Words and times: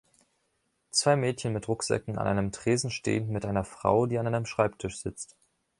Zwei 0.89 1.15
Mädchen 1.15 1.53
mit 1.53 1.67
Rucksäcken 1.67 2.17
an 2.17 2.25
einem 2.25 2.51
Tresen 2.51 2.89
stehend 2.89 3.29
mit 3.29 3.45
einer 3.45 3.63
Frau, 3.63 4.07
die 4.07 4.17
an 4.17 4.25
einem 4.25 4.47
Schreibtisch 4.47 4.97
sitzt. 4.99 5.35